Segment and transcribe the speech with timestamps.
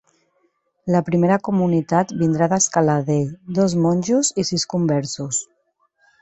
[0.93, 3.21] La primera comunitat vindrà d'Escaladei,
[3.59, 5.45] dos monjos i sis conversos.